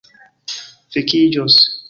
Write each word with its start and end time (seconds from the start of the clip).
vekiĝos 0.95 1.61